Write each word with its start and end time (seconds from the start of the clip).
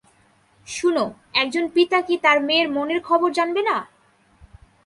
শুনো 0.67 1.05
একজন 1.33 1.65
পিতা 1.67 1.99
কি 2.01 2.15
তার 2.17 2.37
মেয়ের 2.43 2.67
মনের 2.71 2.99
খবর 3.01 3.29
জানবে 3.31 3.61
না? 3.61 3.77